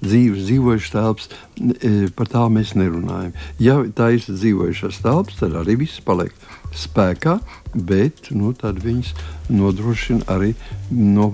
[0.04, 3.34] dzīves, dzīvojušas telpas, e, par tām mēs nerunājam.
[3.60, 6.34] Ja tā ir dzīvojušas telpas, tad arī viss paliek
[6.75, 7.39] spēkā,
[7.73, 9.13] bet nu, tad viņas
[9.49, 10.54] nodrošina arī
[10.91, 11.32] no,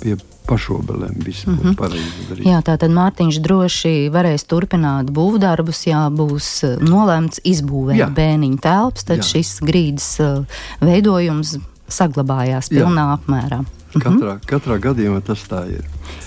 [0.00, 2.44] pie pašobelēm viss mm -hmm.
[2.44, 9.04] Jā, tā tad Mārtiņš droši varēs turpināt būvdarbus, ja būs e, nolēmts izbūvēt bēniņu telpas,
[9.04, 9.22] tad Jā.
[9.22, 10.44] šis grīdas uh,
[10.80, 13.16] veidojums saglabājās pilnā Jā.
[13.18, 13.60] apmērā.
[13.94, 14.46] Katrā, mhm.
[14.50, 15.84] katrā gadījumā tas tā ir.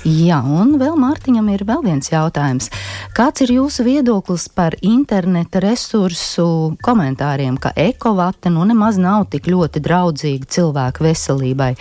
[0.08, 2.70] Jā, un vēl Mārtiņam ir vēl viens jautājums.
[3.18, 9.84] Kāds ir jūsu viedoklis par interneta resursu komentāriem, ka ekovate nu nemaz nav tik ļoti
[9.84, 11.74] draudzīga cilvēku veselībai?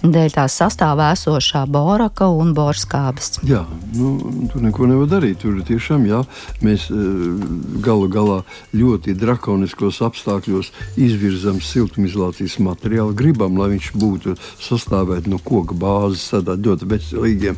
[0.00, 3.40] dēļ tās sastāvā esošā boraka un borskābes.
[3.46, 3.62] Jā,
[3.96, 4.14] nu,
[4.52, 5.42] tur neko nevar darīt.
[5.42, 6.22] Tur tiešām jā,
[6.64, 6.96] mēs eh,
[7.84, 8.38] galu galā
[8.76, 13.16] ļoti drakoniskos apstākļos izvirzam siltumizolācijas materiālu.
[13.16, 16.88] Gribam, lai viņš būtu sastāvēt no koka bāzes, tādām ļoti
[17.40, 17.56] veselīgiem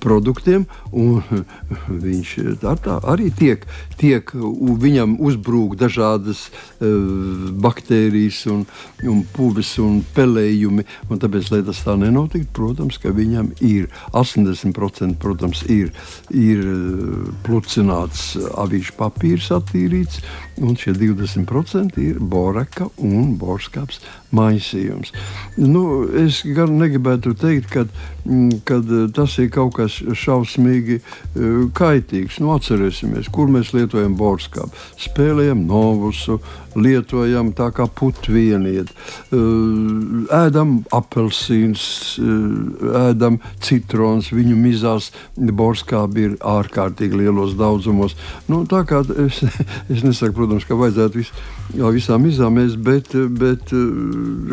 [0.00, 0.66] produktiem.
[2.06, 3.64] Viņš tā, tā arī tiek,
[3.98, 8.64] tiek viņam uzbrūk dažādas uh, baktērijas un,
[9.02, 10.84] un puvis un pelējumi.
[11.10, 15.92] Un tāpēc, lai tas tā nenotiktu, protams, ka viņam ir 80% protams, ir,
[16.30, 20.22] ir eh, plucināts avīžu papīrs attīrīts,
[20.62, 24.00] un šie 20% ir boraka un borskāps
[24.36, 25.12] maisījums.
[25.60, 25.84] Nu,
[26.22, 27.84] es gan negribētu teikt, ka
[28.24, 32.40] mm, tas ir kaut kas šausmīgi uh, kaitīgs.
[32.42, 34.72] Nu, atcerēsimies, kur mēs lietojam borskāpu.
[35.00, 36.40] Spēlējam novusu,
[36.78, 38.92] lietojam tā kā putvieniet,
[39.32, 41.82] uh, ēdam apelsīns,
[42.22, 48.16] uh, ēdam citrons, viņu mizās borskābi ir ārkārtīgi lielos daudzumos.
[48.48, 49.42] Nu, tā kā es,
[49.92, 51.32] es nesaku, protams, ka vajadzētu vis,
[51.72, 53.72] visām izāmēs, bet, bet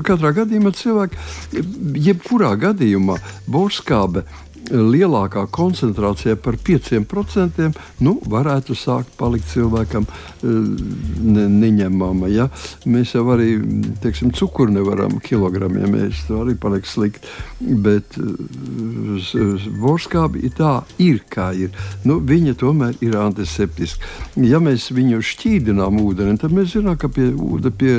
[0.08, 1.20] katrā gadījumā cilvēki,
[2.10, 4.26] jebkurā gadījumā, borskābe
[4.70, 7.70] lielākā koncentrācijā par 5%,
[8.06, 10.08] nu, varētu sākt palikt cilvēkam
[10.44, 12.30] ne, neņemama.
[12.34, 12.50] Ja?
[12.90, 13.56] Mēs jau arī
[14.04, 17.28] teiksim, cukuru nevaram kilogramiem ēst, tas arī paliek slikti.
[17.60, 18.18] Bet
[19.82, 21.74] borskābi ir tā, ir kā ir.
[22.08, 24.06] Nu, viņa tomēr ir antiseptiska.
[24.46, 27.32] Ja mēs viņu šķīdinām ūdeni, tad mēs zinām, ka pie,
[27.80, 27.96] pie,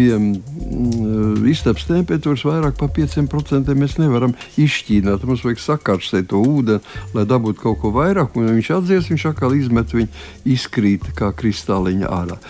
[0.00, 5.26] pie mm, istabas temperatūras vairāk par 5% mēs nevaram izšķīdināt.
[5.28, 6.80] Mums vajag sakārtot to ūdeni,
[7.16, 10.08] lai dabūtu kaut ko vairāk, un viņš atdzies, viņš atkal izmet viņu,
[10.56, 12.40] izkrīt kā kristāliņa ārā.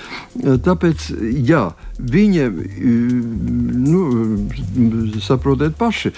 [0.66, 1.10] Tāpēc,
[1.46, 2.46] jā, Viņa,
[3.84, 4.02] nu,
[5.20, 6.12] saprotiet, paši,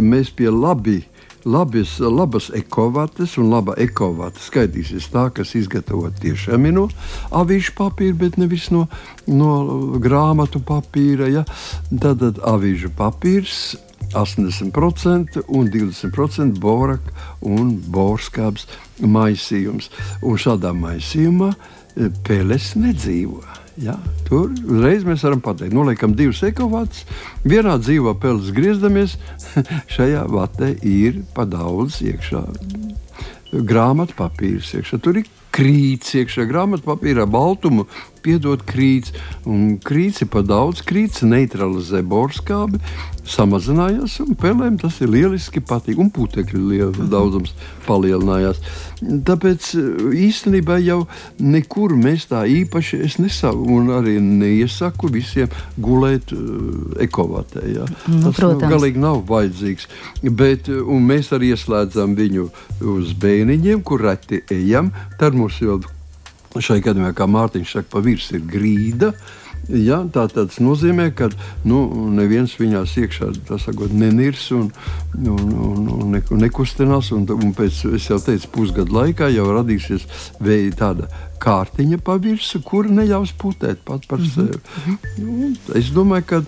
[0.00, 1.02] mēs pie labi
[1.44, 6.88] labas, labas ekovates un laba ekovata skaitīsies tā, kas izgatavot tiešām no
[7.34, 8.86] avīžu papīra, bet nevis no,
[9.26, 9.52] no
[10.02, 11.30] grāmatu papīra.
[11.32, 11.46] Ja?
[11.90, 13.74] Tad, tad avīžu papīrs
[14.12, 18.66] 80% un 20% boraka un borskābs
[19.00, 19.90] maisījums.
[20.22, 23.42] Un šādā maisījumā eh, peles nedzīvo.
[23.80, 23.94] Ja,
[24.28, 27.06] tur uzreiz mēs varam pateikt, noliekam divus ekovātus,
[27.48, 29.16] vienā dzīvo peles griezdamies,
[29.94, 32.42] šajā vatē ir pa daudz iekšā
[33.52, 34.72] grāmatu papīrs.
[34.76, 34.98] Iekšā.
[35.04, 37.86] Tur ir krīts iekšā grāmatā papīrā, baltumu
[38.22, 39.14] piedod krīts.
[39.48, 42.80] Un krīts ir par daudz, krīts neutralizē borskābi,
[43.28, 46.00] samazinājās un pelēm tas ir lieliski patīk.
[46.02, 47.10] Un putekļu liela, mhm.
[47.12, 47.54] daudzums
[47.86, 48.60] palielinājās.
[49.02, 49.72] Tāpēc
[50.14, 51.00] īstenībā jau
[51.42, 55.50] nekur mēs tā īpaši nesaku un arī neiesaku visiem
[55.82, 57.64] gulēt uh, ekovatē.
[57.72, 57.88] Ja.
[58.06, 59.88] Nu, tas nu, galīgi nav vajadzīgs.
[60.22, 60.70] Bet,
[61.02, 62.48] mēs arī ieslēdzam viņu
[62.94, 64.92] uz bēniņiem, kur reti ejam.
[65.18, 65.80] Tad mums jau
[66.60, 69.12] šai gadījumā, kā Mārtiņš saka, pa virsmu ir grīda.
[69.70, 71.28] Ja, tā tas nozīmē, ka
[71.64, 71.84] nu,
[72.16, 73.28] neviens viņās iekšā
[73.62, 74.72] sakot, nenirs un,
[75.14, 77.12] un, un, un ne, nekustinās.
[77.14, 80.08] Un, un pēc, jau teicu, pusgadu laikā jau radīsies
[80.78, 81.06] tāda
[81.42, 84.34] kārtiņa pa virsmu, kur neļaus putēt pat par mm -hmm.
[84.34, 84.96] sevi.
[85.18, 86.42] Nu, es domāju, ka,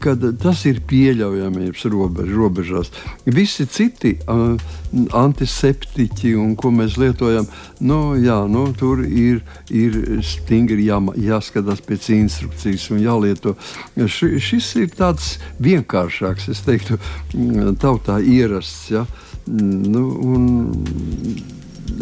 [0.00, 2.92] ka tas ir pieļaujamības robež, robežās.
[3.24, 4.60] Visi citi uh,
[5.12, 7.46] antiseptiķi, un ko mēs lietojam,
[7.80, 13.56] nu, jā, nu, tur ir, ir stingri jā, jāskatās pēc instrukcijas un jālieto.
[13.96, 17.00] Š, šis ir tāds vienkāršāks, es teiktu,
[17.80, 18.90] tautā ierasts.
[18.90, 19.06] Ja?
[19.46, 20.46] Nu, un,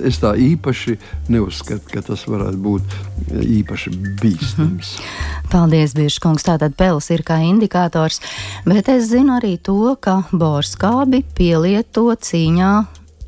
[0.05, 0.97] es tā īpaši
[1.33, 2.97] neuzskatu, ka tas varētu būt
[3.45, 4.97] īpaši bīstams.
[4.99, 5.51] Mhm.
[5.53, 6.47] Paldies, Biržkungs.
[6.47, 8.21] Tātad pels ir kā indikators,
[8.67, 12.73] bet es zinu arī to, ka borskābi pielieto cīņā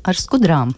[0.07, 0.75] ar skudrām.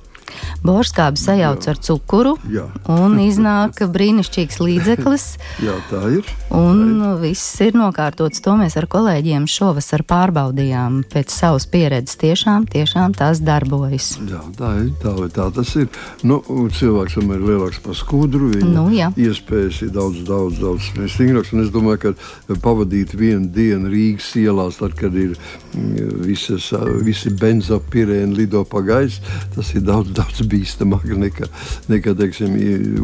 [0.65, 1.73] Borskābi sajauc jā.
[1.73, 2.65] ar cukuru jā.
[2.91, 5.25] un iznāk brīnišķīgs līdzeklis.
[5.67, 6.33] jā, tā ir.
[6.55, 7.21] Un tā ir.
[7.23, 8.43] viss ir nokārtots.
[8.45, 11.03] To mēs ar kolēģiem šovasar pārbaudījām.
[11.11, 14.11] Pēc savas pieredzes tiešām, tiešām tās darbojas.
[14.29, 14.91] Jā, tā ir.
[15.03, 15.89] Tā, tā tas ir.
[16.27, 16.41] Nu,
[16.75, 18.51] cilvēks tomēr ir lielāks par skudru.
[18.65, 19.11] Nu, jā.
[19.19, 21.53] iespējas ir daudz, daudz, daudz stingrākas.
[21.59, 22.13] Es domāju,
[22.47, 26.69] ka pavadīt vienu dienu Rīgas ielās, tad, kad ir mm, visas,
[27.05, 29.23] visi benzopirēni lido pa gaisu,
[29.55, 31.49] tas ir daudz daudz bīstamāk nekā,
[31.91, 32.55] nekā teiksim,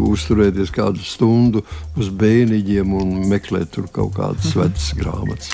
[0.09, 1.63] uzturēties kādu stundu
[1.97, 4.63] uz bēniņiem un meklēt tur kaut kādas mhm.
[4.63, 5.53] vecas grāmatas.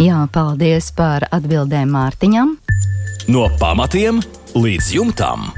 [0.00, 2.54] Jā, paldies par atbildēm Mārtiņam.
[3.30, 4.22] No pamatiem
[4.56, 5.50] līdz jumtam.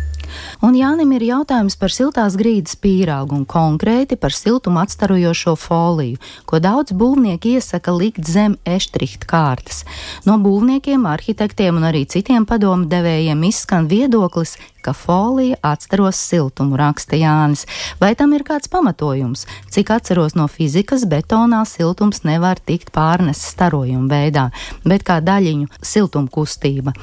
[0.62, 6.61] Un Jānim ir jautājums par siltās grīdas pīrāgu un konkrēti par siltumu atstarojošo foliju, ko
[6.62, 9.83] daudz būvnieki iesaka likt zem eštrihta kārtas.
[10.23, 17.16] No būvniekiem, arhitektiem un arī citiem padomu devējiem izskan viedoklis, ka folija atstaros siltumu, raksta
[17.16, 17.64] Jānis.
[18.01, 19.47] Vai tam ir kāds pamatojums?
[19.73, 24.49] Cik atceros no fizikas, betonā siltums nevar tikt pārnests starojuma veidā,
[24.85, 26.95] bet kā daļiņu siltumkustība.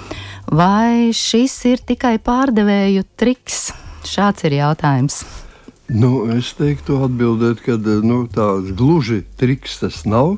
[0.51, 3.69] Vai šis ir tikai pārdevēju triks?
[4.07, 5.23] Šāds ir jautājums.
[5.89, 10.37] Nu, es teiktu, atbildēt, ka nu, tāds gluži triks tas nav.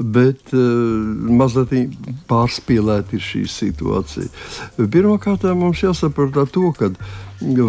[0.00, 0.60] Bet uh,
[1.40, 1.96] mazliet
[2.30, 4.30] pārspīlēta ir šī situācija.
[4.80, 6.90] Pirmkārt, mums jāsaprot to, ka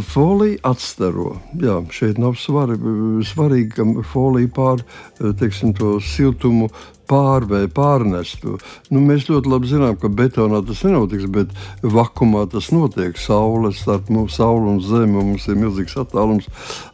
[0.08, 1.36] folija atstaro.
[1.60, 2.78] Jā, šeit nav svari,
[3.28, 4.84] svarīgi, ka folija pār
[5.20, 6.70] teiksim, to siltumu
[7.10, 8.58] pārvēja, pārnestu.
[8.92, 13.18] Nu, mēs ļoti labi zinām, ka betonā tas nenotiks, bet vakumā tas notiek.
[13.20, 16.48] Saule starp mums, saule un zeme, mums ir milzīgs attālums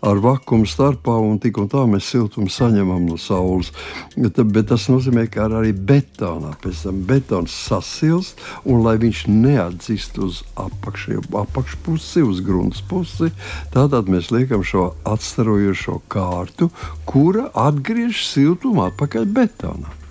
[0.06, 3.72] ar vakumu starpā, un tik un tā mēs siltumu saņemam no saules.
[4.15, 10.17] Bet, bet tas nozīmē, ka arī betonā pēc tam betons sasilst, un lai viņš neatdzist
[10.24, 13.32] uz apakšu, apakšpusi, uz grunts pusi,
[13.74, 16.72] tātad mēs liekam šo atstarojošo kārtu,
[17.08, 20.07] kura atgriež siltumu atpakaļ betonā.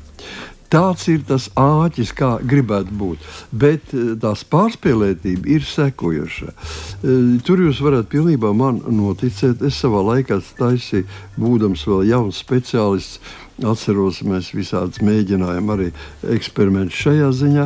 [0.72, 3.26] Tāds ir tas āķis, kā gribētu būt.
[3.54, 6.52] Bet eh, tās pārspīlētība ir sekojoša.
[6.52, 9.62] Eh, tur jūs varat pilnībā man noticēt.
[9.66, 11.06] Es savā laikā taisīju,
[11.38, 13.20] būdams vēl jauns speciālists
[13.64, 15.86] Atceros, mēs visādus mēģinājām arī
[16.28, 17.64] eksperimentus šajā ziņā,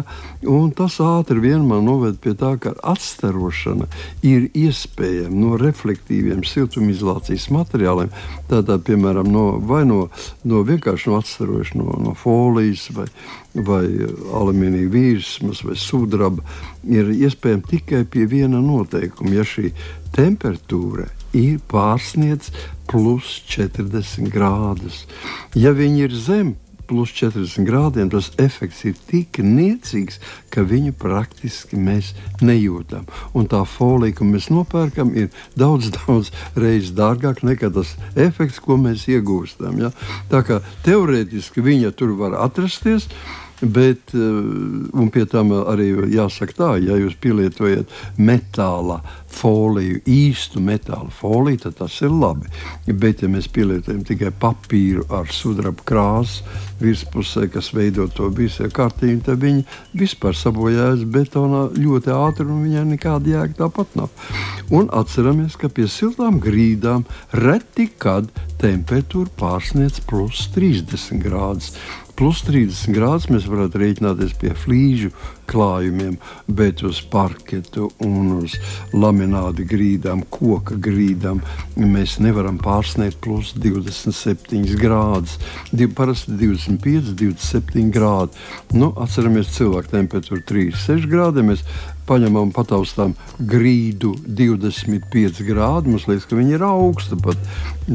[0.78, 3.88] tas ātri vien man noved pie tā, ka atstarošana
[4.22, 8.14] ir iespējama no reflektīviem siltumizolācijas materiāliem,
[8.52, 10.04] tātad, piemēram, no, vai no,
[10.46, 13.08] no vienkārši no atstarošana no, no folijas vai,
[13.58, 13.84] vai
[14.30, 16.46] alumīnija virsmas vai sudraba,
[16.86, 19.72] ir iespējama tikai pie viena noteikuma, ja šī
[20.14, 22.50] temperatūra ir pārsniedz
[22.90, 25.04] plus 40 grādus.
[25.54, 26.56] Ja viņi ir zem
[26.90, 30.18] plus 40 grādiem, tas efekts ir tik niecīgs,
[30.50, 32.10] ka viņu praktiski mēs
[32.42, 33.06] nejūtam.
[33.38, 38.80] Un tā folija, ko mēs nopērkam, ir daudz, daudz reizes dārgāka nekā tas efekts, ko
[38.80, 39.78] mēs iegūstam.
[39.84, 39.92] Ja?
[40.32, 43.06] Tā kā teorētiski viņa tur var atrasties.
[43.60, 51.66] Bet, un pie tam arī jāsaka tā, ja jūs pielietojat metāla foliju, īstu metāla foliju,
[51.66, 52.48] tad tas ir labi.
[52.88, 56.46] Bet, ja mēs pielietojam tikai papīru ar sudraba krāsu
[56.80, 59.66] virspusē, kas veido to visu kārtību, tad viņi
[60.00, 64.08] vispār sabojājas betonā ļoti ātri un viņai nekāda jēga tāpat nav.
[64.72, 67.04] Un atceramies, ka pie siltām grīdām
[67.36, 71.74] reti kad temperatūra pārsniedz plus 30 grādus
[72.20, 75.08] plus 30 grādus mēs varētu rēķināties pie flīžu
[75.48, 76.18] klājumiem,
[76.52, 78.58] bet uz parketu un uz
[78.92, 81.40] laminātu grīdām, koka grīdām
[81.80, 85.38] mēs nevaram pārsniegt plus 27 grādus.
[85.96, 88.36] Parasti 25, 27 grādi.
[88.76, 91.46] Nu, atceramies, cilvēka temperatūra 36 grādi.
[91.48, 91.64] Mēs
[92.10, 97.18] paņemam pataustām grīdu 25 grādi, mums liekas, ka viņi ir augsti.
[97.20, 97.38] Pat.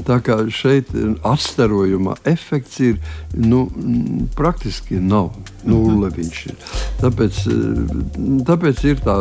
[0.06, 0.90] Tā kā šeit
[1.26, 2.98] astarojuma efekts ir
[3.36, 3.66] nu,
[4.36, 5.34] praktiski nav.
[5.66, 6.58] Nulle viņš ir.
[7.02, 7.40] Tāpēc,
[8.46, 9.16] tāpēc ir tā,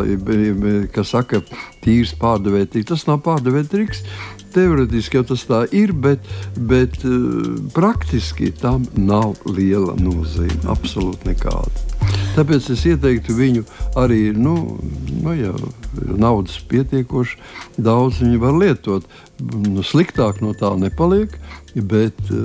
[0.92, 1.40] kas saka,
[1.84, 2.90] tīrs pārdevētības.
[2.90, 4.04] Tas nav pārdevētības.
[4.54, 6.28] Teorētiski jau tas tā ir, bet,
[6.70, 7.00] bet
[7.74, 10.62] praktiski tam nav liela nozīme.
[10.70, 11.93] Absolūti nekāda.
[12.34, 13.62] Tāpēc es ieteiktu viņu
[14.00, 14.54] arī, nu,
[15.22, 15.52] nu ja
[16.18, 17.38] naudas pietiekoši
[17.78, 19.06] daudz, viņi var lietot.
[19.40, 21.36] Nu, sliktāk no tā nepaliek,
[21.82, 22.38] bet uh,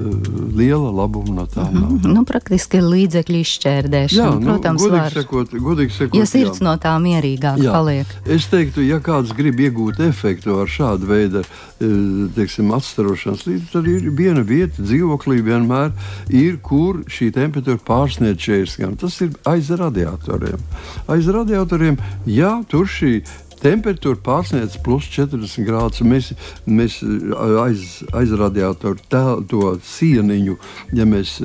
[0.57, 1.91] liela labuma no tā nav.
[1.91, 2.13] Mm -hmm.
[2.13, 4.25] nu, praktiski līdzekļu izšķērdēšana.
[4.25, 6.63] Jā, nu, protams, godīgi sakot, godīgi sakot, ja sirds jā.
[6.63, 7.71] no tā mierīgāk jā.
[7.71, 8.07] paliek.
[8.25, 13.87] Es teiktu, ja kāds grib iegūt efektu ar šādu veidu eh, teiksim, atstarošanas līdzi, tad
[13.87, 15.91] ir viena vieta dzīvoklī vienmēr
[16.29, 18.99] ir, kur šī temperatūra pārsniedz 40 gadus.
[18.99, 20.59] Tas ir aiz radiatoriem.
[21.07, 23.21] Aiz radiatoriem, jā, tur šī
[23.63, 26.03] temperatūra pārsniedz plus 40 grādus.
[26.05, 26.31] Mēs,
[26.67, 26.99] mēs
[27.63, 30.57] aiz, aiz radiatoru tā, to sieniņu,
[30.97, 31.37] ja mēs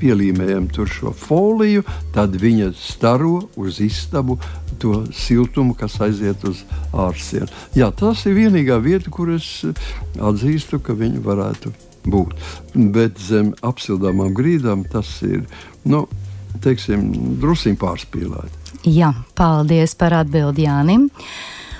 [0.00, 4.38] pielīmējam tur šo foliju, tad viņa staro uz istabu
[4.78, 6.62] to siltumu, kas aiziet uz
[6.94, 7.48] ārsienu.
[7.76, 9.50] Jā, tas ir vienīgā vieta, kur es
[10.18, 11.74] atzīstu, ka viņi varētu
[12.08, 12.36] būt.
[12.94, 15.44] Bet zem apsildāmām grīdām tas ir.
[15.88, 16.06] Nu,
[16.64, 17.10] teiksim,
[17.42, 18.67] druskuļi pārspīlēti.
[18.86, 21.08] Jā, paldies par atbildi Jānim.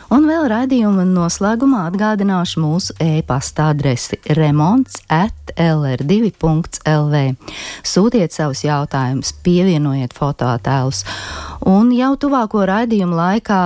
[0.08, 7.20] Un vēl raidījuma noslēgumā atgādināšu mūsu e-pasta adresi remonds at lr2.lv.
[7.84, 11.04] Sūtiet savus jautājumus, pievienojiet fotoattēlus,
[11.68, 13.60] un jau tuvāko raidījumu laikā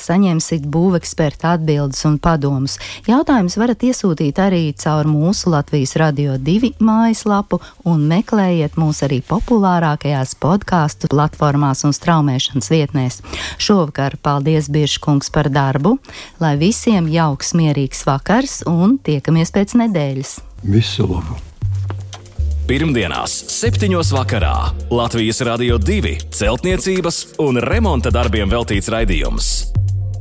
[0.00, 2.78] saņemsiet būveksperta atbildes un padomus.
[3.08, 10.36] Jautājumus varat iesūtīt arī caur mūsu Latvijas Radio 2 mājaslapu un meklējiet mūs arī populārākajās
[10.42, 13.20] podkāstu platformās un straumēšanas vietnēs.
[13.58, 15.96] Šovakar paldies Biržkungs par darbu,
[16.42, 20.38] lai visiem jauks mierīgs vakars un tiekamies pēc nedēļas.
[20.68, 21.38] Visu labu!
[22.68, 23.88] Pirmdienās, 7.
[24.12, 24.52] vakarā
[24.92, 29.77] Latvijas Rādio 2 celtniecības un remonta darbiem veltīts raidījums.